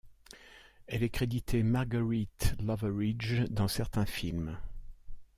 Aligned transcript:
Elle 0.87 1.03
est 1.03 1.11
créditée 1.11 1.61
Marguerite 1.61 2.55
Loveridge 2.59 3.41
dans 3.51 3.67
certains 3.67 4.07
films. 4.07 4.57